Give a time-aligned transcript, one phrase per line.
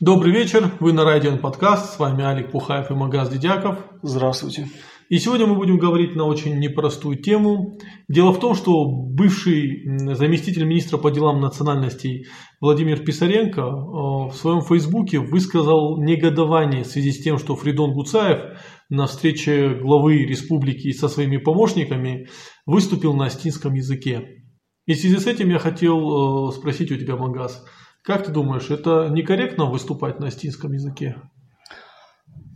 [0.00, 3.78] Добрый вечер, вы на Радио подкаст, с вами Алик Пухаев и Магаз Дедяков.
[4.02, 4.66] Здравствуйте.
[5.08, 7.78] И сегодня мы будем говорить на очень непростую тему.
[8.08, 9.84] Дело в том, что бывший
[10.16, 12.26] заместитель министра по делам национальностей
[12.60, 18.58] Владимир Писаренко э, в своем фейсбуке высказал негодование в связи с тем, что Фридон Гуцаев
[18.88, 22.26] на встрече главы республики со своими помощниками
[22.66, 24.42] выступил на астинском языке.
[24.86, 27.64] И в связи с этим я хотел э, спросить у тебя, Магаз,
[28.04, 31.16] как ты думаешь, это некорректно выступать на астинском языке?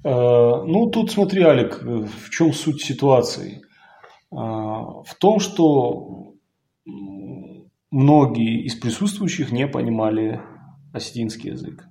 [0.05, 3.62] Э, ну, тут смотри, Алик, в чем суть ситуации?
[4.30, 6.34] Э, в том, что
[7.91, 10.43] многие из присутствующих не понимали
[10.93, 11.87] осетинский язык.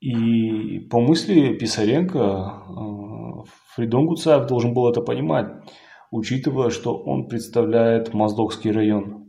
[0.00, 5.46] И по мысли Писаренко, э, Фридон Гуцаев должен был это понимать,
[6.10, 9.27] учитывая, что он представляет Моздокский район.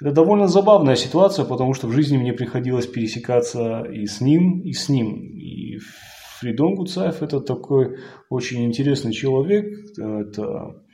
[0.00, 4.72] Это довольно забавная ситуация, потому что в жизни мне приходилось пересекаться и с ним, и
[4.72, 5.16] с ним.
[5.16, 5.78] И
[6.38, 7.98] Фридон Гуцаев это такой
[8.30, 9.66] очень интересный человек.
[9.98, 10.84] Это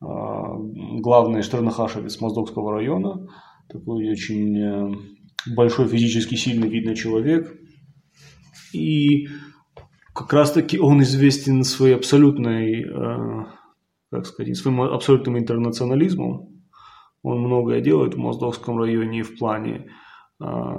[0.00, 0.56] а,
[1.00, 3.26] главный штернахашевец Моздокского района.
[3.68, 4.94] Такой очень э,
[5.54, 7.54] большой физически сильный видный человек.
[8.72, 9.28] И
[10.14, 13.44] как раз таки он известен своей абсолютной, э,
[14.10, 16.57] как сказать, своим абсолютным интернационализмом
[17.22, 19.90] он многое делает в Моздовском районе в плане,
[20.40, 20.74] а,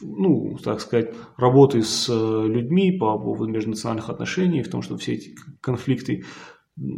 [0.00, 5.14] ну, так сказать, работы с э, людьми по поводу межнациональных отношений, в том, что все
[5.14, 6.24] эти конфликты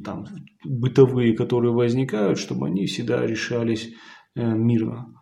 [0.04, 0.26] там,
[0.64, 3.92] бытовые, которые возникают, чтобы они всегда решались
[4.34, 5.14] э, мирно.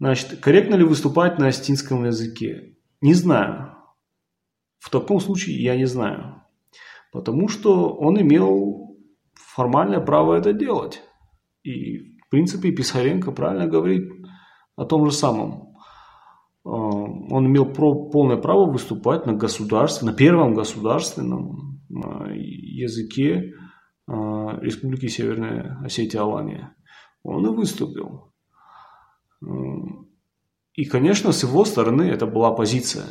[0.00, 2.76] Значит, корректно ли выступать на астинском языке?
[3.00, 3.76] Не знаю.
[4.78, 6.42] В таком случае я не знаю.
[7.12, 8.93] Потому что он имел
[9.54, 11.02] формальное право это делать.
[11.62, 14.10] И, в принципе, Писаренко правильно говорит
[14.76, 15.74] о том же самом.
[16.64, 23.52] Э, он имел полное право выступать на государственном, на первом государственном э, языке
[24.08, 24.12] э,
[24.60, 26.74] Республики Северная Осетия Алания.
[27.22, 28.32] Он и выступил.
[30.74, 33.04] И, конечно, с его стороны это была позиция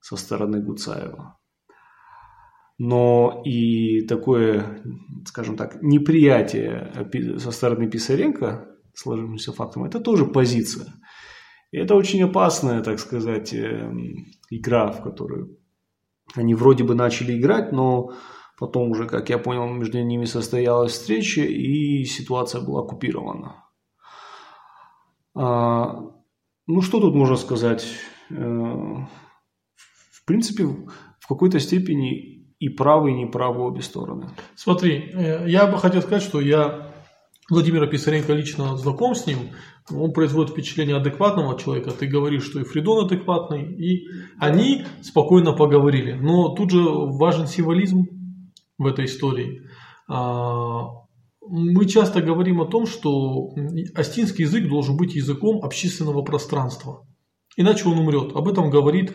[0.00, 1.38] со стороны Гуцаева
[2.84, 4.82] но и такое,
[5.24, 10.92] скажем так, неприятие со стороны Писаренко сложившимся фактом, это тоже позиция.
[11.70, 15.60] И это очень опасная, так сказать, эм, игра, в которую
[16.34, 18.14] они вроде бы начали играть, но
[18.58, 23.64] потом уже, как я понял, между ними состоялась встреча, и ситуация была оккупирована.
[25.36, 26.00] А,
[26.66, 27.86] ну, что тут можно сказать?
[28.30, 34.28] Э, в принципе, в какой-то степени и правы, и неправы обе стороны.
[34.54, 36.92] Смотри, э, я бы хотел сказать, что я
[37.50, 39.38] Владимира Писаренко лично знаком с ним,
[39.90, 41.90] он производит впечатление адекватного человека.
[41.90, 44.06] Ты говоришь, что и Фридон адекватный, и
[44.38, 46.12] они спокойно поговорили.
[46.12, 48.04] Но тут же важен символизм
[48.78, 49.62] в этой истории.
[50.08, 50.84] А,
[51.40, 53.54] мы часто говорим о том, что
[53.96, 57.04] астинский язык должен быть языком общественного пространства.
[57.56, 58.34] Иначе он умрет.
[58.34, 59.14] Об этом говорит э,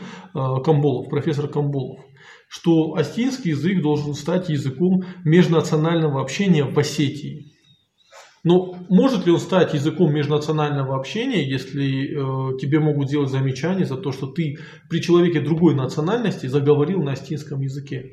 [0.64, 2.00] Камболов, профессор Камболов
[2.48, 7.54] что осетинский язык должен стать языком межнационального общения в Осетии.
[8.44, 13.98] Но может ли он стать языком межнационального общения, если э, тебе могут сделать замечание за
[13.98, 14.58] то, что ты
[14.90, 18.12] при человеке другой национальности заговорил на осетинском языке?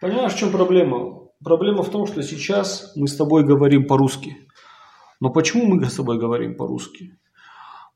[0.00, 1.28] Понимаешь, в чем проблема?
[1.42, 4.36] Проблема в том, что сейчас мы с тобой говорим по-русски.
[5.20, 7.18] Но почему мы с тобой говорим по-русски?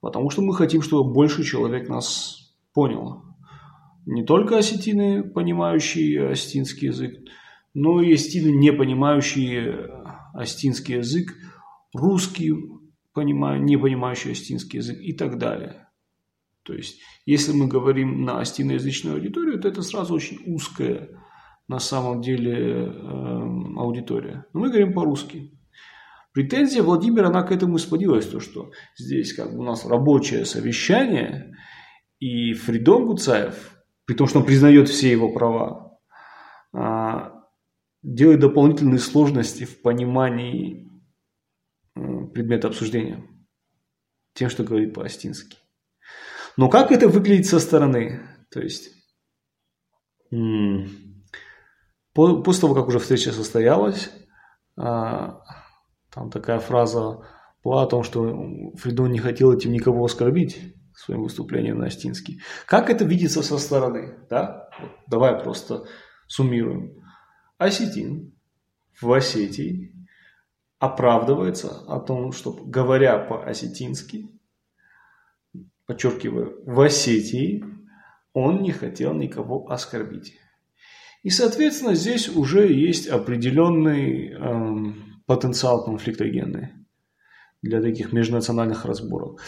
[0.03, 3.23] Потому что мы хотим, чтобы больше человек нас понял
[4.05, 7.15] не только осетины, понимающие осетинский язык,
[7.73, 9.89] но и осетины, не понимающие
[10.35, 11.33] осетинский язык,
[11.95, 12.57] русские,
[13.15, 15.89] не понимающие осетинский язык и так далее.
[16.65, 21.11] То есть, если мы говорим на остиноязычную аудиторию, то это сразу очень узкая
[21.69, 22.89] на самом деле э,
[23.77, 24.47] аудитория.
[24.53, 25.53] Но мы говорим по-русски.
[26.33, 31.55] Претензия Владимира, она к этому исподилась, то, что здесь как бы у нас рабочее совещание,
[32.19, 33.77] и Фридон Гуцаев,
[34.07, 35.99] при том, что он признает все его права,
[36.73, 37.33] а,
[38.03, 40.91] делает дополнительные сложности в понимании
[41.95, 43.23] предмета обсуждения
[44.35, 45.59] тем, что говорит по-астински.
[46.57, 48.23] Но как это выглядит со стороны?
[48.51, 48.91] То есть,
[52.15, 54.11] после того, как уже встреча состоялась,
[54.77, 55.43] а,
[56.13, 57.21] там такая фраза
[57.65, 58.23] была о том, что
[58.77, 62.43] Фридон не хотел этим никого оскорбить своим выступлением на Остинский.
[62.67, 64.19] Как это видится со стороны?
[64.29, 64.69] Да?
[64.81, 65.85] Вот давай просто
[66.27, 67.03] суммируем.
[67.59, 68.35] Осетин
[69.01, 69.95] в Осетии
[70.79, 74.29] оправдывается о том, что говоря по-осетински,
[75.87, 77.65] подчеркиваю, в Осетии
[78.33, 80.37] он не хотел никого оскорбить.
[81.23, 86.71] И, соответственно, здесь уже есть определенный эм, потенциал конфликтогенный
[87.63, 89.41] для таких межнациональных разборок.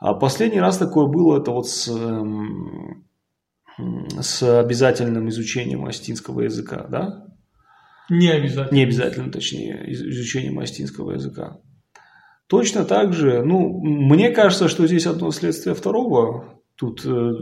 [0.00, 3.04] А последний раз такое было, это вот с, эм,
[4.20, 7.26] с обязательным изучением астинского языка, да?
[8.08, 8.76] Не обязательно.
[8.76, 11.60] Не обязательно, точнее, изучением астинского языка.
[12.48, 16.60] Точно так же, ну, мне кажется, что здесь одно следствие второго.
[16.74, 17.32] Тут э,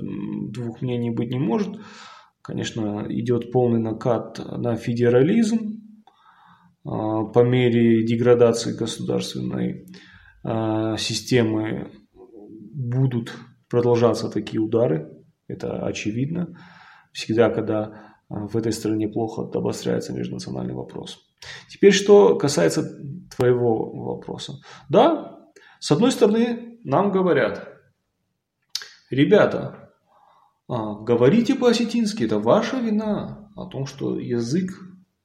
[0.51, 1.69] двух мнений быть не может.
[2.43, 5.78] Конечно, идет полный накат на федерализм
[6.89, 9.87] по мере деградации государственной
[10.45, 11.93] э, системы
[12.73, 13.35] будут
[13.69, 15.11] продолжаться такие удары.
[15.49, 16.57] Это очевидно.
[17.13, 21.19] Всегда, когда в этой стране плохо обостряется межнациональный вопрос.
[21.69, 22.83] Теперь, что касается
[23.37, 24.55] твоего вопроса.
[24.89, 25.39] Да,
[25.81, 27.69] с одной стороны, нам говорят,
[29.11, 29.91] ребята,
[30.69, 34.71] а, говорите по-осетински, это ваша вина о том, что язык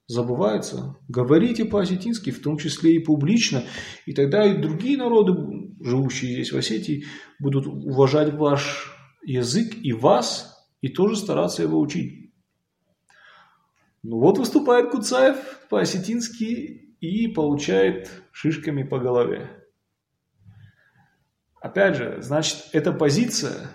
[0.07, 0.97] забывается.
[1.07, 3.63] Говорите по-осетински, в том числе и публично,
[4.05, 5.33] и тогда и другие народы,
[5.81, 7.05] живущие здесь в Осетии,
[7.39, 8.91] будут уважать ваш
[9.23, 12.33] язык и вас, и тоже стараться его учить.
[14.03, 15.37] Ну вот выступает Куцаев
[15.69, 19.49] по-осетински и получает шишками по голове.
[21.61, 23.69] Опять же, значит, эта позиция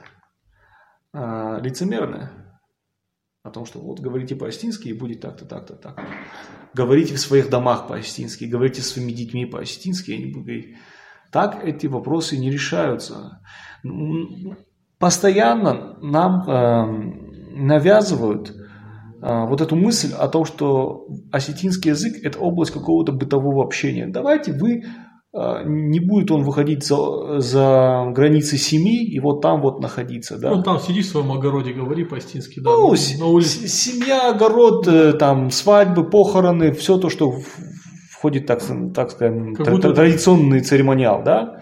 [1.14, 2.47] а, лицемерная.
[3.48, 6.02] О том, что вот говорите по-осетински и будет так-то, так-то, так.
[6.74, 10.76] Говорите в своих домах по-осетински, говорите с своими детьми по-осетински, я не буду говорить.
[11.32, 13.40] Так эти вопросы не решаются.
[14.98, 18.54] Постоянно нам э, навязывают
[19.22, 24.06] а, вот эту мысль о том, что осетинский язык– это область какого-то бытового общения.
[24.06, 24.84] Давайте вы,
[25.32, 30.38] не будет он выходить за, за границы семьи и вот там вот находиться.
[30.38, 30.50] Да?
[30.50, 32.60] Ну, там сиди в своем огороде, говори по-осетински.
[32.60, 33.68] Да, ну, на улице.
[33.68, 37.34] семья, огород, э, там, свадьбы, похороны, все то, что
[38.10, 38.62] входит, так,
[38.94, 41.58] так скажем, традиционный церемониал, да?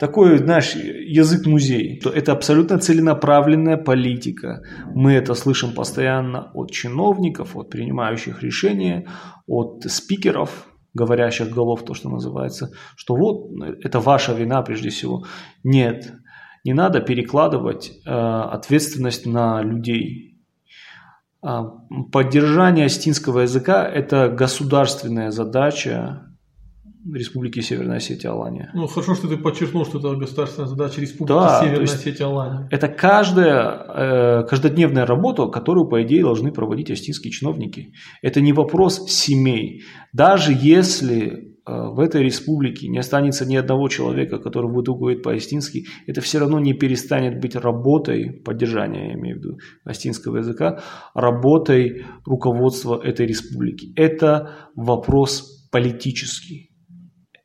[0.00, 2.00] такой, знаешь, язык-музей.
[2.14, 4.62] Это абсолютно целенаправленная политика.
[4.94, 9.06] Мы это слышим постоянно от чиновников, от принимающих решения,
[9.46, 13.50] от спикеров, говорящих голов, то, что называется, что вот,
[13.82, 15.24] это ваша вина прежде всего.
[15.62, 16.12] Нет,
[16.64, 20.38] не надо перекладывать э, ответственность на людей.
[21.42, 21.64] А,
[22.12, 26.29] поддержание астинского языка– это государственная задача
[27.04, 28.70] Республики Северная Осетия Алания.
[28.74, 32.68] Ну, хорошо, что ты подчеркнул, что это государственная задача Республики да, Северная Осетия Алания.
[32.70, 37.94] Это каждая, э, каждодневная работа, которую, по идее, должны проводить остинские чиновники.
[38.22, 39.84] Это не вопрос семей.
[40.12, 45.86] Даже если э, в этой республике не останется ни одного человека, который будет говорить по-астински,
[46.06, 50.82] это все равно не перестанет быть работой, поддержания, я имею в виду, астинского языка,
[51.14, 53.92] работой руководства этой республики.
[53.96, 56.69] Это вопрос политический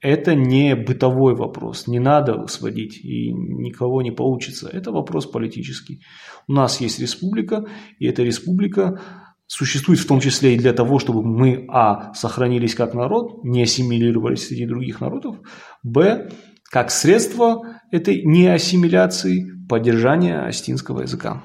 [0.06, 4.70] это не бытовой вопрос, не надо сводить, и никого не получится.
[4.72, 6.02] Это вопрос политический.
[6.48, 7.66] У нас есть республика,
[8.00, 9.02] и эта республика
[9.48, 14.48] существует в том числе и для того, чтобы мы, а, сохранились как народ, не ассимилировались
[14.48, 15.38] среди других народов,
[15.84, 16.30] б,
[16.72, 17.62] как средство
[17.92, 21.44] этой неассимиляции поддержания астинского языка.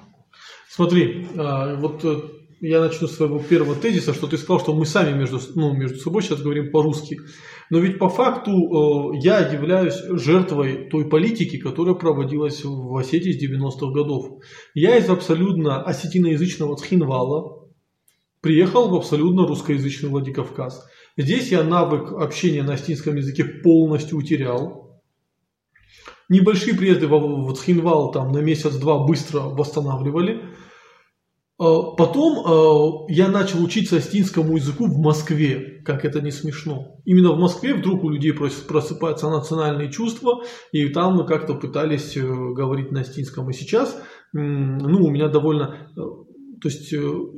[0.68, 2.20] Смотри, а, вот э,
[2.60, 5.98] я начну с своего первого тезиса, что ты сказал, что мы сами между, ну, между
[5.98, 7.18] собой сейчас говорим по-русски.
[7.70, 13.42] Но ведь по факту э, я являюсь жертвой той политики, которая проводилась в Осетии с
[13.42, 14.42] 90-х годов.
[14.74, 17.68] Я из абсолютно осетиноязычного Цхинвала
[18.42, 20.86] приехал в абсолютно русскоязычный Владикавказ.
[21.16, 25.00] Здесь я навык общения на осетинском языке полностью утерял.
[26.28, 30.42] Небольшие приезды в Цхинвал там на месяц-два быстро восстанавливали.
[31.60, 36.96] Э, потом э, я начал учиться астинскому языку в Москве, как это не смешно.
[37.04, 42.22] Именно в Москве вдруг у людей просыпаются национальные чувства, и там мы как-то пытались э,
[42.22, 43.50] говорить на астинском.
[43.50, 44.00] И сейчас,
[44.32, 45.90] ну, у меня довольно
[46.62, 46.92] то есть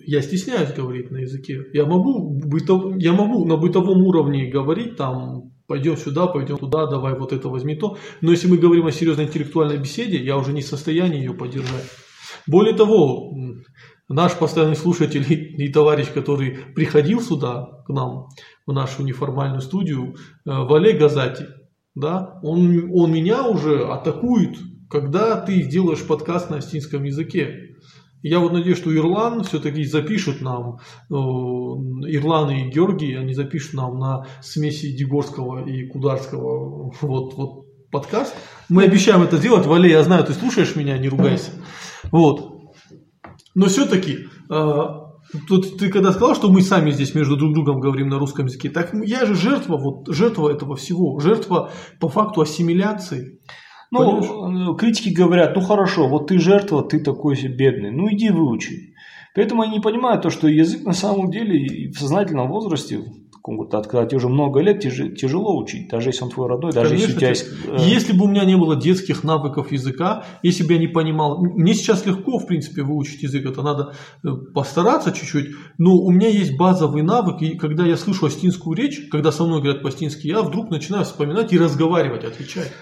[0.04, 1.62] я стесняюсь говорить на языке.
[1.72, 7.16] Я могу, бытов, я могу на бытовом уровне говорить там, пойдем сюда, пойдем туда, давай
[7.16, 7.96] вот это возьми то.
[8.20, 11.84] Но если мы говорим о серьезной интеллектуальной беседе, я уже не в состоянии ее поддержать.
[12.46, 13.32] Более того,
[14.12, 18.28] наш постоянный слушатель и товарищ, который приходил сюда, к нам,
[18.66, 20.14] в нашу неформальную студию, э,
[20.44, 21.46] Вале Газати,
[21.94, 24.56] да, он, он меня уже атакует,
[24.88, 27.76] когда ты делаешь подкаст на астинском языке.
[28.22, 30.78] Я вот надеюсь, что Ирлан все-таки запишут нам,
[31.10, 38.34] э, Ирлан и Георгий, они запишут нам на смеси Дегорского и Кударского вот, вот подкаст.
[38.68, 39.66] Мы обещаем это сделать.
[39.66, 41.50] Вале, я знаю, ты слушаешь меня, не ругайся.
[42.10, 42.51] Вот.
[43.54, 44.26] Но все-таки,
[45.48, 48.68] Тут ты когда сказал, что мы сами здесь между друг другом говорим на русском языке,
[48.70, 53.40] так я же жертва, вот жертва этого всего, жертва по факту ассимиляции.
[53.90, 54.78] Ну, Понимаешь?
[54.78, 58.94] критики говорят, ну хорошо, вот ты жертва, ты такой себе бедный, ну иди выучи.
[59.34, 63.00] Поэтому они не понимают то, что язык на самом деле в сознательном возрасте,
[63.42, 67.16] когда тебе уже много лет, тяжело учить, даже если он твой родной, даже Конечно, если
[67.16, 67.46] у тебя есть...
[67.66, 71.42] Э, если бы у меня не было детских навыков языка, если бы я не понимал...
[71.42, 73.94] Мне сейчас легко, в принципе, выучить язык, это надо
[74.24, 79.08] э, постараться чуть-чуть, но у меня есть базовый навык, и когда я слышу астинскую речь,
[79.10, 82.72] когда со мной говорят по-астински, я вдруг начинаю вспоминать и разговаривать, отвечать.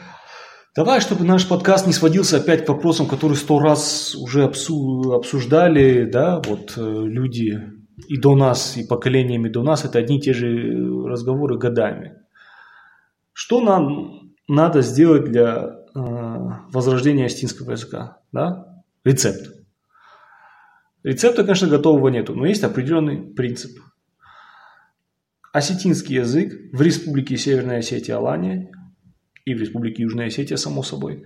[0.76, 6.40] Давай, чтобы наш подкаст не сводился опять к вопросам, которые сто раз уже обсуждали, да,
[6.46, 10.46] вот э, люди и до нас, и поколениями до нас, это одни и те же
[11.06, 12.16] разговоры годами.
[13.32, 16.00] Что нам надо сделать для э,
[16.72, 18.18] возрождения астинского языка?
[18.32, 18.82] Да?
[19.04, 19.60] Рецепт.
[21.02, 23.78] Рецепта, конечно, готового нету, но есть определенный принцип.
[25.52, 28.70] Осетинский язык в Республике Северная Осетия Алания
[29.44, 31.24] и в Республике Южная Осетия, само собой,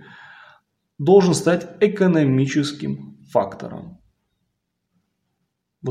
[0.97, 3.99] должен стать экономическим фактором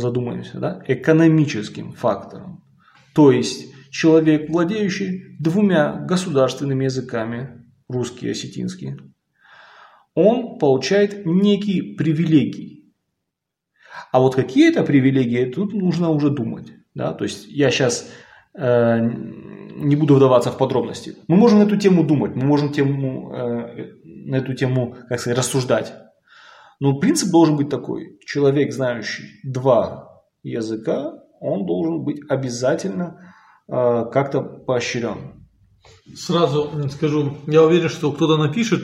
[0.01, 2.63] задумаемся, да, экономическим фактором.
[3.15, 8.97] То есть человек, владеющий двумя государственными языками, русский и осетинский,
[10.15, 12.93] он получает некие привилегии.
[14.13, 16.73] А вот какие это привилегии, тут нужно уже думать.
[16.95, 17.13] Да?
[17.13, 18.11] То есть я сейчас
[18.57, 18.99] э,
[19.77, 21.17] не буду вдаваться в подробности.
[21.29, 25.39] Мы можем на эту тему думать, мы можем тему, э, на эту тему, как сказать,
[25.39, 25.95] рассуждать.
[26.81, 28.19] Но принцип должен быть такой.
[28.25, 33.35] Человек, знающий два языка, он должен быть обязательно
[33.69, 35.45] э, как-то поощрен.
[36.15, 38.83] Сразу скажу, я уверен, что кто-то напишет,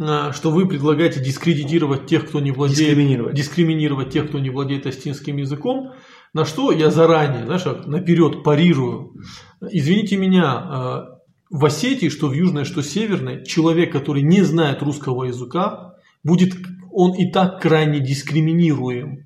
[0.00, 3.34] э, что вы предлагаете дискредитировать тех, кто не владеет, дискриминировать.
[3.34, 5.92] дискриминировать тех, кто не владеет астинским языком,
[6.34, 9.14] на что я заранее, знаешь, наперед парирую.
[9.60, 11.12] Извините меня, э,
[11.50, 16.54] в Осетии, что в Южной, что в Северной, человек, который не знает русского языка, будет
[16.92, 19.24] он и так крайне дискриминируем.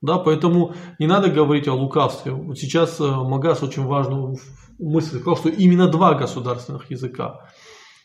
[0.00, 2.32] Да, поэтому не надо говорить о лукавстве.
[2.32, 4.36] Вот сейчас э, Магас очень важную
[4.78, 7.40] мысль сказал, что именно два государственных языка.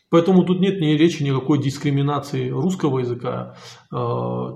[0.08, 3.54] Поэтому тут нет ни речи никакой дискриминации русского языка,
[3.92, 3.96] э,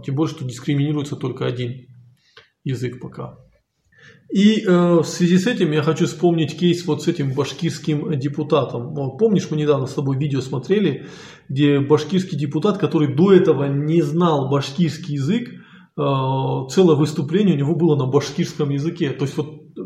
[0.04, 1.87] тем более, что дискриминируется только один
[2.64, 3.37] язык пока.
[4.34, 8.92] И э, в связи с этим я хочу вспомнить кейс вот с этим башкирским депутатом.
[9.16, 11.06] Помнишь, мы недавно с тобой видео смотрели,
[11.49, 15.56] где башкирский депутат, который до этого не знал башкирский язык, э,
[15.96, 19.11] целое выступление у него было на башкирском языке.
[19.11, 19.80] То есть вот э,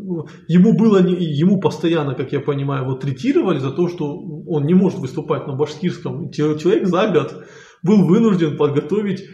[0.47, 4.97] ему было ему постоянно, как я понимаю, вот третировали за то, что он не может
[4.97, 6.31] выступать на башкирском.
[6.31, 7.45] Человек за год
[7.83, 9.25] был вынужден подготовить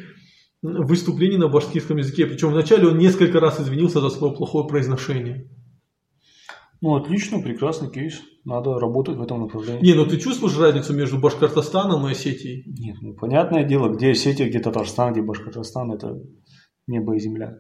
[0.65, 2.25] выступлений на башкирском языке.
[2.25, 5.49] Причем вначале он несколько раз извинился за свое плохое произношение.
[6.81, 8.21] Ну, отлично, прекрасный кейс.
[8.43, 9.81] Надо работать в этом направлении.
[9.81, 12.63] Не, ну ты чувствуешь разницу между Башкортостаном и Осетией?
[12.67, 16.19] Нет, ну понятное дело, где Осетия, где Татарстан, где Башкортостан, это
[16.85, 17.57] небо и земля.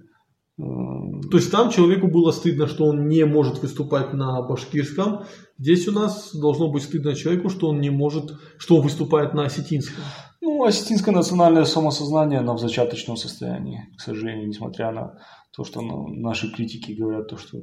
[0.57, 5.25] То есть там человеку было стыдно, что он не может выступать на башкирском.
[5.57, 9.45] Здесь у нас должно быть стыдно человеку, что он не может, что он выступает на
[9.45, 10.03] осетинском.
[10.41, 15.17] Ну, осетинское национальное самосознание, оно в зачаточном состоянии, к сожалению, несмотря на
[15.53, 17.57] то, что ну, наши критики говорят, то, что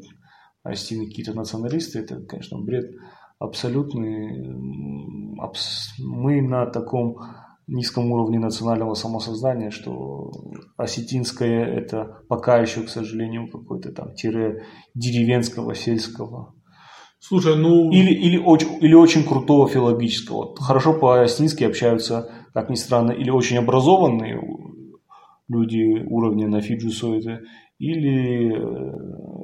[0.63, 2.91] осетины какие-то националисты, это, конечно, бред
[3.39, 4.55] абсолютный.
[5.99, 7.17] Мы на таком
[7.67, 10.31] низком уровне национального самосознания, что
[10.77, 14.65] осетинское это пока еще, к сожалению, какой-то там тире
[14.95, 16.55] деревенского, сельского.
[17.19, 17.91] Слушай, ну...
[17.93, 20.57] Или, или, очень, или очень крутого филологического.
[20.57, 24.41] Хорошо по-осетински общаются как ни странно, или очень образованные
[25.49, 26.91] люди уровня на Фиджи
[27.79, 28.93] или э,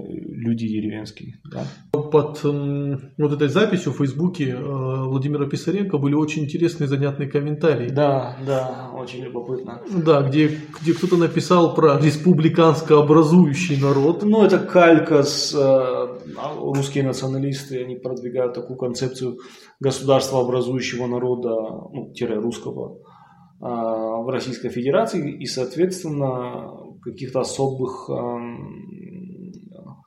[0.08, 1.40] люди деревенские.
[1.50, 1.64] Да?
[2.10, 7.88] Под э, вот этой записью в Фейсбуке э, Владимира Писаренко были очень интересные, занятные комментарии.
[7.88, 9.82] Да, да, очень любопытно.
[9.90, 14.22] Да, где, где кто-то написал про республиканско образующий народ.
[14.22, 16.18] Ну, это калька с э,
[16.58, 19.38] русские националисты, они продвигают такую концепцию
[19.80, 21.50] государства образующего народа,
[21.92, 26.70] ну, тире русского, э, в Российской Федерации и, соответственно,
[27.02, 28.08] каких-то особых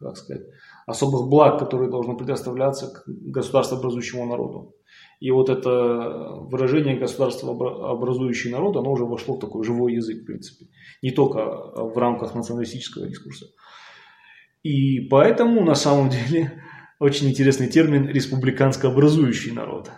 [0.01, 0.45] как сказать,
[0.85, 4.75] особых благ, которые должны предоставляться к государствообразующему народу.
[5.19, 5.69] И вот это
[6.49, 7.51] выражение государства
[7.91, 10.65] образующий народ, оно уже вошло в такой живой язык, в принципе.
[11.01, 13.45] Не только в рамках националистического дискурса.
[14.63, 16.63] И поэтому, на самом деле,
[16.99, 19.91] очень интересный термин «республиканско образующий народ».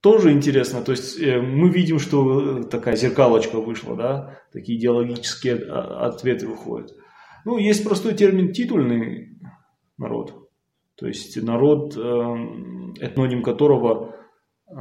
[0.00, 0.82] тоже интересно.
[0.82, 6.92] То есть э, мы видим, что такая зеркалочка вышла, да, такие идеологические а, ответы выходят.
[7.44, 9.38] Ну, есть простой термин титульный
[9.98, 10.50] народ.
[10.96, 14.14] То есть народ, эм, этноним которого,
[14.68, 14.74] э,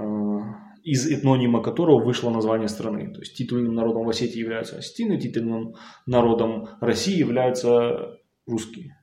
[0.84, 3.14] из этнонима которого вышло название страны.
[3.14, 5.76] То есть титульным народом в Осетии являются осетины, титульным
[6.06, 8.96] народом России являются русские.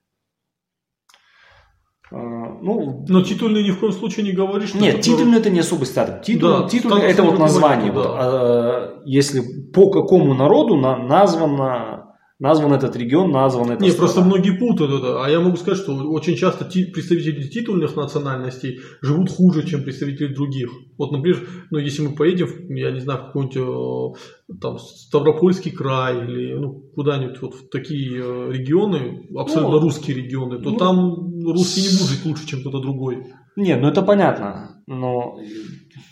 [2.12, 5.50] А, ну, Но титульный ни в коем случае не говоришь, что Нет, это титульный это
[5.50, 6.24] не особый статус.
[6.24, 7.92] Титул, да, титульный это вот название.
[7.92, 7.98] Да.
[7.98, 12.05] Вот, а, если по какому народу на, названо
[12.38, 13.82] назван этот регион, назван это.
[13.82, 14.12] Не, страна.
[14.12, 15.24] просто многие путают это.
[15.24, 20.70] А я могу сказать, что очень часто представители титульных национальностей живут хуже, чем представители других.
[20.98, 26.24] Вот, например, ну, если мы поедем, я не знаю, в какой-нибудь э, там Ставропольский край
[26.24, 31.42] или ну, куда-нибудь вот в такие э, регионы, абсолютно ну, русские регионы, то ну, там
[31.44, 33.32] русский не будет жить лучше, чем кто-то другой.
[33.56, 35.38] Нет, ну это понятно, но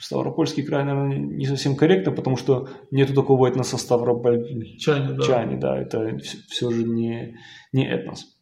[0.01, 5.23] Ставропольский край, наверное, не совсем корректно, потому что нету такого этноса Ставропольчане, да.
[5.23, 7.37] Чане, да, это все же не,
[7.73, 8.37] не этнос.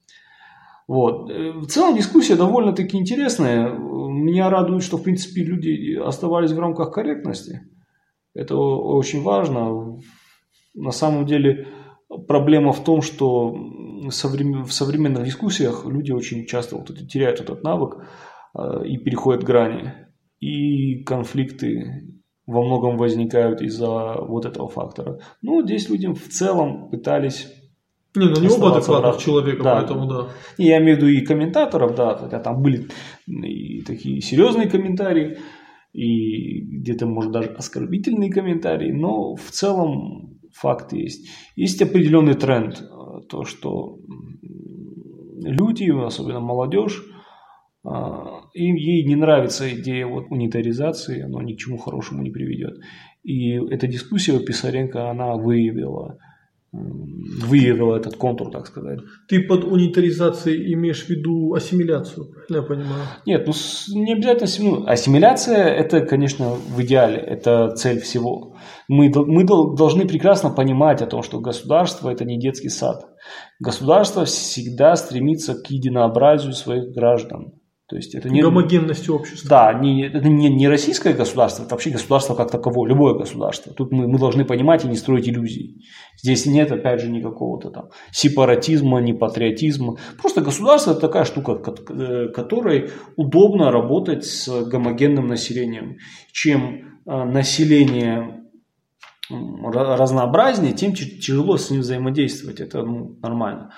[0.89, 1.31] Вот.
[1.31, 3.71] В целом дискуссия довольно-таки интересная.
[3.71, 7.61] Меня радует, что, в принципе, люди оставались в рамках корректности.
[8.35, 10.01] Это очень важно.
[10.75, 11.69] На самом деле
[12.27, 17.99] проблема в том, что в современных дискуссиях люди очень часто вот теряют этот навык
[18.57, 19.93] э, и переходят грани
[20.43, 22.03] и конфликты
[22.47, 25.21] во многом возникают из-за вот этого фактора.
[25.41, 27.47] Ну, здесь люди в целом пытались
[28.17, 29.77] не, ну не оба адекватных человека, да.
[29.77, 30.29] поэтому да.
[30.59, 32.89] Я имею в виду и комментаторов, да, хотя там были
[33.29, 35.39] и такие серьезные комментарии,
[35.93, 41.31] и где-то, может, даже оскорбительные комментарии, но в целом факт есть.
[41.55, 42.83] Есть определенный тренд,
[43.29, 43.97] то, что
[45.41, 47.12] люди, особенно молодежь, а,
[47.85, 52.79] им ей не нравится идея вот унитаризации, она ни к чему хорошему не приведет.
[53.25, 56.19] И эта дискуссия у Писаренко, она выявила,
[56.73, 59.01] выявила этот контур, так сказать.
[59.29, 63.03] Ты под унитаризацией имеешь в виду ассимиляцию, правильно я понимаю?
[63.27, 63.53] Нет, ну
[64.01, 65.67] не обязательно ну, ассимиляция.
[65.67, 68.57] это, конечно, в идеале, это цель всего.
[68.89, 73.07] Мы, мы должны прекрасно понимать о том, что государство– это не детский сад.
[73.61, 77.53] Государство всегда стремится к единообразию своих граждан.
[77.93, 79.51] То есть это не гомогенность общества.
[79.51, 83.75] Да, не, это не, не российское государство, это вообще государство как таковое, любое государство.
[83.75, 85.85] Тут мы, мы должны понимать и не строить иллюзий.
[86.17, 89.99] Здесь нет, опять же, никакого-то там сепаратизма, не патриотизма.
[90.19, 95.99] Просто государство это такая штука, э, которой удобно работать с гомогенным населением.
[96.33, 98.41] Чем э, население
[99.29, 102.61] разнообразнее, тем тяжело с ним взаимодействовать.
[102.61, 103.75] Это ну, нормально.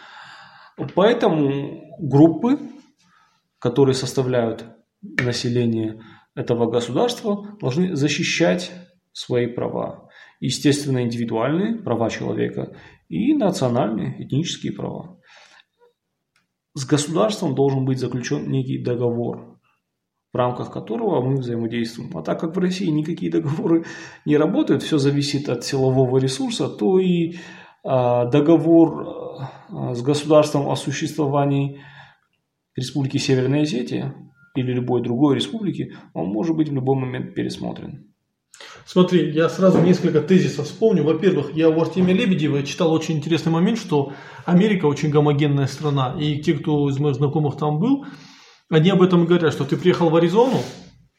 [0.94, 2.58] Поэтому группы
[3.64, 4.66] которые составляют
[5.00, 5.98] население
[6.34, 8.70] этого государства, должны защищать
[9.12, 10.10] свои права.
[10.38, 12.76] Естественно, индивидуальные права человека
[13.08, 15.18] и национальные, этнические права.
[16.74, 19.58] С государством должен быть заключен некий договор,
[20.30, 22.14] в рамках которого мы взаимодействуем.
[22.18, 23.86] А так как в России никакие договоры
[24.26, 27.36] не работают, все зависит от силового ресурса, то и
[27.82, 29.06] а, договор
[29.70, 31.80] а, с государством о существовании
[32.76, 34.14] Республики Северная Осетия
[34.54, 38.14] или любой другой республики, он может быть в любой момент пересмотрен.
[38.86, 41.02] Смотри, я сразу несколько тезисов вспомню.
[41.02, 44.12] Во-первых, я у Артемия Лебедева читал очень интересный момент, что
[44.44, 46.16] Америка очень гомогенная страна.
[46.20, 48.06] И те, кто из моих знакомых там был,
[48.70, 50.60] они об этом говорят, что ты приехал в Аризону,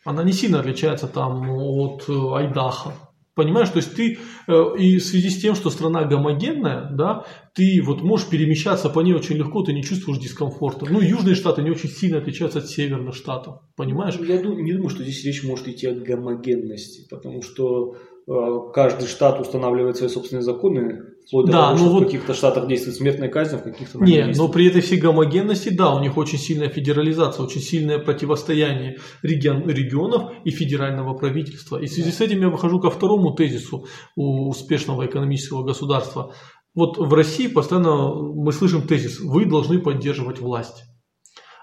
[0.04, 2.94] она не сильно отличается там от э, Айдаха.
[3.36, 4.18] Понимаешь, то есть ты
[4.48, 9.02] э, и в связи с тем, что страна гомогенная, да, ты вот можешь перемещаться по
[9.02, 10.86] ней очень легко, ты не чувствуешь дискомфорта.
[10.90, 14.16] Ну, южные штаты не очень сильно отличаются от северных штатов, понимаешь?
[14.22, 19.42] Я не думаю, что здесь речь может идти о гомогенности, потому что э, каждый штат
[19.42, 22.04] устанавливает свои собственные законы, вплоть да, того, что вот...
[22.04, 25.70] в каких-то штатах действует смертная казнь, а в каких-то Не, но при этой всей гомогенности,
[25.70, 31.78] да, у них очень сильная федерализация, очень сильное противостояние регион, регионов и федерального правительства.
[31.78, 33.86] И в связи с этим я выхожу ко второму тезису
[34.16, 36.34] успешного экономического государства.
[36.74, 40.84] Вот в России постоянно мы слышим тезис «вы должны поддерживать власть».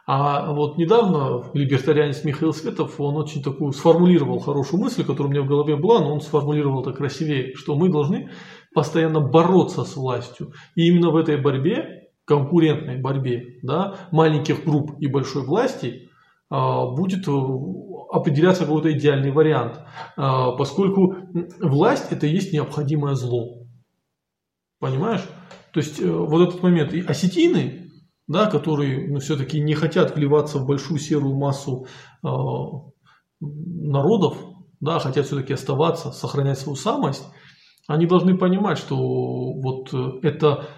[0.05, 5.43] А вот недавно либертарианец Михаил Светов, он очень такую сформулировал хорошую мысль, которая у меня
[5.43, 8.31] в голове была, но он сформулировал так красивее, что мы должны
[8.75, 10.53] постоянно бороться с властью.
[10.75, 16.11] И именно в этой борьбе, конкурентной борьбе да, маленьких групп и большой власти
[16.49, 17.33] а, будет э,
[18.11, 19.81] определяться какой-то идеальный вариант,
[20.17, 21.17] а, поскольку
[21.61, 23.67] власть это и есть необходимое зло.
[24.79, 25.25] Понимаешь?
[25.73, 26.93] То есть э, вот этот момент.
[26.93, 27.91] И осетины,
[28.29, 31.87] да, которые ну, все-таки не хотят вливаться в большую серую массу
[32.23, 32.29] э,
[33.41, 34.37] народов,
[34.81, 37.25] да, хотят все-таки оставаться, сохранять свою самость,
[37.87, 40.69] они должны понимать, что вот э, это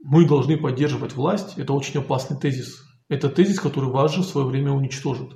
[0.00, 2.82] мы должны поддерживать власть, это очень опасный тезис.
[3.08, 5.30] Это тезис, который вас же в свое время уничтожит.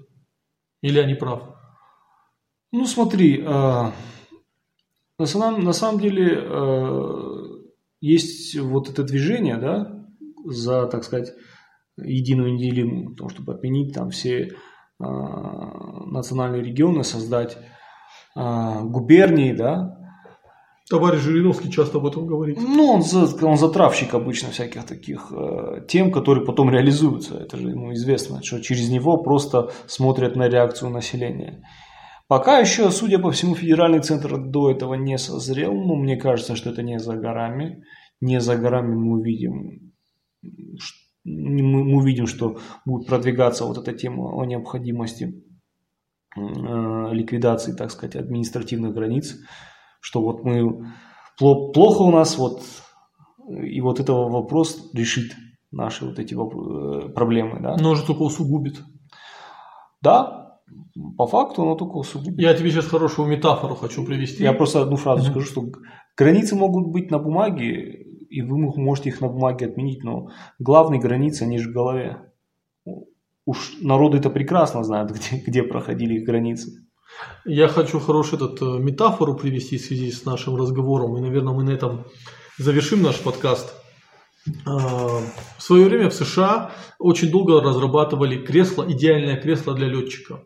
[0.83, 1.55] Или они прав?
[2.73, 7.21] Ну смотри, э, на, самом, на самом деле э,
[8.01, 10.07] есть вот это движение, да,
[10.45, 11.33] за, так сказать,
[11.97, 14.49] единую неделимую, потому чтобы отменить там все э,
[14.99, 17.59] национальные регионы, создать
[18.37, 20.00] э, губернии, да.
[20.91, 22.59] Товарищ Жириновский часто об этом говорит.
[22.61, 27.37] Ну, он, за, он затравщик обычно всяких таких э, тем, которые потом реализуются.
[27.39, 31.63] Это же ему известно, что через него просто смотрят на реакцию населения.
[32.27, 36.71] Пока еще, судя по всему, федеральный центр до этого не созрел, но мне кажется, что
[36.71, 37.85] это не за горами.
[38.21, 39.93] Не за горами мы увидим
[41.25, 45.45] мы увидим, что будет продвигаться вот эта тема о необходимости
[46.37, 46.41] э,
[47.13, 49.37] ликвидации, так сказать, административных границ,
[50.01, 50.93] что вот мы
[51.39, 52.63] плохо у нас вот
[53.49, 55.33] и вот этого вопрос решит
[55.73, 57.77] наши вот эти э, проблемы, да?
[57.79, 58.81] Но же только усугубит.
[60.03, 60.59] Да,
[61.17, 62.39] по факту оно только усугубит.
[62.39, 64.43] Я тебе сейчас хорошую метафору хочу привести.
[64.43, 65.31] Я просто одну фразу mm-hmm.
[65.31, 65.65] скажу, что
[66.17, 71.43] границы могут быть на бумаге, и вы можете их на бумаге отменить, но главные границы,
[71.43, 72.33] они же в голове.
[73.47, 76.87] Уж народы это прекрасно знают, где, где проходили их границы.
[77.45, 81.65] Я хочу хорошую этот, э, метафору привести в связи с нашим разговором, и, наверное, мы
[81.65, 82.05] на этом
[82.59, 83.75] завершим наш подкаст.
[84.67, 85.21] А,
[85.59, 90.45] в свое время в США очень долго разрабатывали кресло, идеальное кресло для летчика.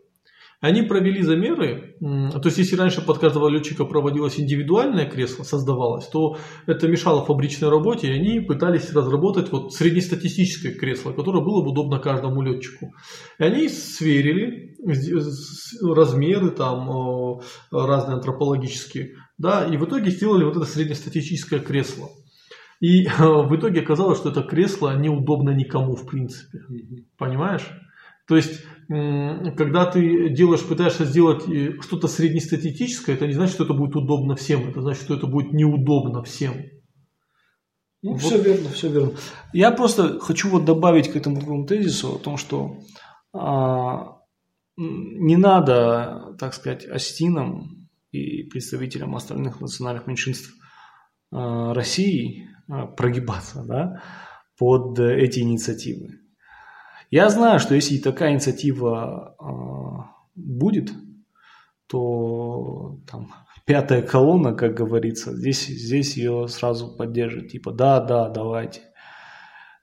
[0.61, 6.37] Они провели замеры, то есть если раньше под каждого летчика проводилось индивидуальное кресло, создавалось, то
[6.65, 11.99] это мешало фабричной работе, и они пытались разработать вот среднестатистическое кресло, которое было бы удобно
[11.99, 12.93] каждому летчику.
[13.37, 14.75] И они сверили
[15.81, 17.39] размеры там
[17.71, 22.09] разные антропологические, да, и в итоге сделали вот это среднестатистическое кресло.
[22.81, 26.59] И э, в итоге оказалось, что это кресло неудобно никому в принципе.
[27.17, 27.67] Понимаешь?
[28.27, 33.73] То есть, когда ты делаешь, пытаешься сделать э, что-то среднестатистическое, это не значит, что это
[33.73, 36.53] будет удобно всем, это значит, что это будет неудобно всем.
[38.01, 38.21] Ну, вот.
[38.21, 39.13] все верно, все верно.
[39.53, 42.77] Я просто хочу вот добавить к этому другому тезису о том, что
[43.33, 44.19] а,
[44.77, 50.53] не надо, так сказать, остинам и представителям остальных национальных меньшинств
[51.31, 54.03] а, России а, прогибаться да,
[54.57, 56.19] под эти инициативы.
[57.15, 60.91] Я знаю, что если такая инициатива э, будет,
[61.87, 63.31] то там
[63.65, 67.47] пятая колонна, как говорится, здесь, здесь ее сразу поддержит.
[67.47, 68.81] Типа, да, да, давайте.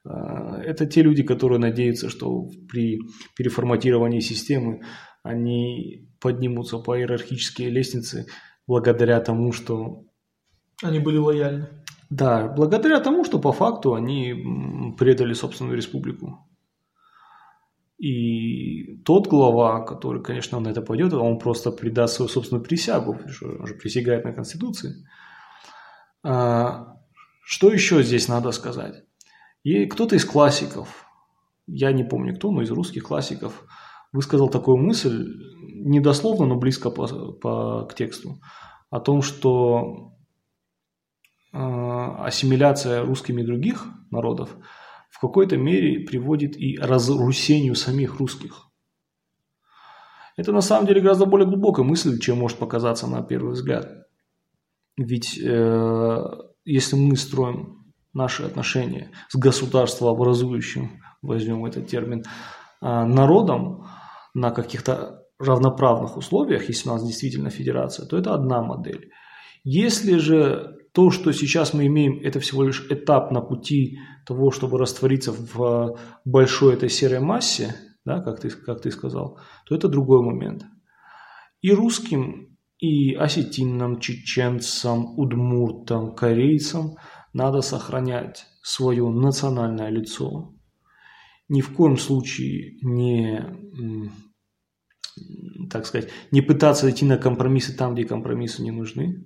[0.04, 2.98] Э, это те люди, которые надеются, что при
[3.34, 4.82] переформатировании системы
[5.22, 8.26] они поднимутся по иерархической лестнице
[8.66, 10.04] благодаря тому, что...
[10.82, 11.82] Они были лояльны.
[12.10, 14.34] Да, благодаря тому, что по факту они
[14.98, 16.46] предали собственную республику.
[18.02, 23.66] И тот глава, который, конечно, на это пойдет, он просто придаст свою собственную присягу, он
[23.68, 25.06] же присягает на Конституции.
[26.24, 26.96] А,
[27.44, 29.04] что еще здесь надо сказать?
[29.62, 31.06] И кто-то из классиков,
[31.68, 33.64] я не помню кто, но из русских классиков,
[34.12, 35.24] высказал такую мысль,
[35.60, 38.40] не дословно, но близко по, по, к тексту,
[38.90, 40.16] о том, что
[41.52, 44.50] э, ассимиляция русскими других народов–
[45.12, 48.70] в какой-то мере приводит и разрусению самих русских.
[50.38, 53.86] Это на самом деле гораздо более глубокая мысль, чем может показаться на первый взгляд.
[54.96, 56.24] Ведь э,
[56.64, 62.24] если мы строим наши отношения с государствообразующим, возьмем этот термин, э,
[62.80, 63.86] народом
[64.32, 69.10] на каких-то равноправных условиях, если у нас действительно федерация, то это одна модель.
[69.62, 74.78] Если же то, что сейчас мы имеем, это всего лишь этап на пути того, чтобы
[74.78, 77.74] раствориться в большой этой серой массе,
[78.04, 80.64] да, как, ты, как ты сказал, то это другой момент.
[81.62, 86.96] И русским, и осетинам, чеченцам, удмуртам, корейцам
[87.32, 90.54] надо сохранять свое национальное лицо.
[91.48, 93.44] Ни в коем случае не,
[95.70, 99.24] так сказать, не пытаться идти на компромиссы там, где компромиссы не нужны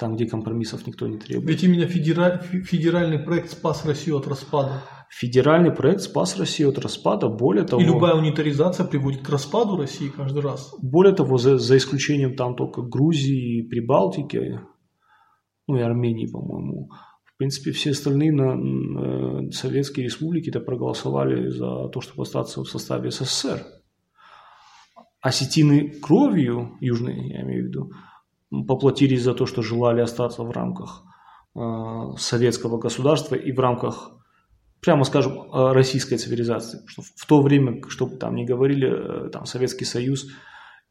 [0.00, 1.48] там, где компромиссов никто не требует.
[1.48, 4.82] Ведь именно федераль, федеральный проект спас Россию от распада.
[5.10, 7.82] Федеральный проект спас Россию от распада, более того...
[7.82, 10.72] И любая унитаризация приводит к распаду России каждый раз.
[10.80, 14.60] Более того, за, за исключением там только Грузии, Прибалтики,
[15.68, 16.88] ну и Армении, по-моему,
[17.24, 23.10] в принципе, все остальные на, на советские республики-то проголосовали за то, чтобы остаться в составе
[23.10, 23.66] СССР.
[25.20, 27.90] осетины кровью, южные, я имею в виду,
[28.50, 31.04] поплатились за то, что желали остаться в рамках
[31.54, 31.60] э,
[32.18, 34.12] советского государства и в рамках,
[34.80, 36.80] прямо скажем, э, российской цивилизации.
[36.86, 40.26] Что в то время, чтобы там не говорили, э, там Советский Союз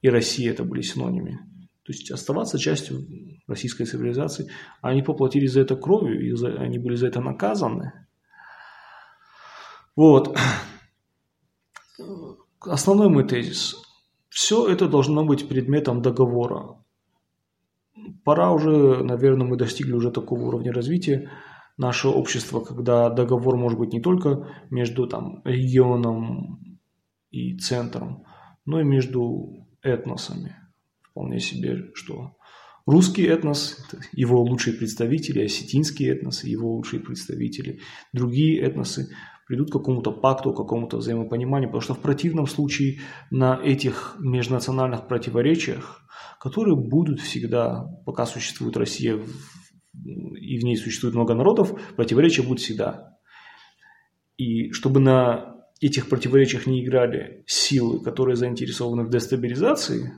[0.02, 1.39] и Россия это были синонимы.
[1.84, 3.00] То есть оставаться частью
[3.48, 4.50] российской цивилизации.
[4.82, 8.08] Они поплатились за это кровью, и за, они были за это наказаны.
[9.95, 10.38] Вот.
[12.62, 13.76] Основной мой тезис.
[14.30, 16.78] Все это должно быть предметом договора.
[18.24, 21.30] Пора уже, наверное, мы достигли уже такого уровня развития
[21.78, 26.80] нашего общества, когда договор может быть не только между там, регионом
[27.32, 28.26] и центром,
[28.65, 30.56] но и между этносами.
[31.02, 32.36] Вполне себе, что
[32.86, 33.78] русский этнос,
[34.12, 37.80] его лучшие представители, осетинские этносы, его лучшие представители,
[38.13, 39.10] другие этносы
[39.50, 43.00] придут к какому-то пакту, к какому-то взаимопониманию, потому что в противном случае
[43.32, 46.04] на этих межнациональных противоречиях,
[46.40, 53.18] которые будут всегда, пока существует Россия и в ней существует много народов, противоречия будут всегда.
[54.38, 60.14] И чтобы на этих противоречиях не играли силы, которые заинтересованы в дестабилизации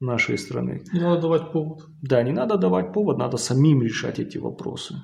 [0.00, 0.84] нашей страны.
[0.94, 1.84] Не надо давать повод.
[2.00, 4.94] Да, не надо давать повод, надо самим решать эти вопросы,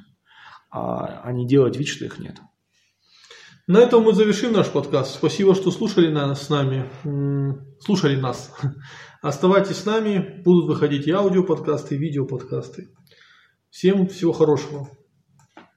[0.71, 2.37] а, а не делать вид, что их нет.
[3.69, 5.17] На этом мы завершим наш подкаст.
[5.17, 6.89] Спасибо, что слушали нас с нами.
[7.81, 8.55] Слушали нас.
[9.23, 10.41] Оставайтесь с нами.
[10.45, 12.91] Будут выходить и аудиоподкасты, и видеоподкасты.
[13.69, 14.89] Всем всего хорошего.